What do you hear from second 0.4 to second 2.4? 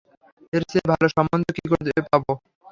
এর চেয়ে ভালো সম্বন্ধ কী করে পাবো?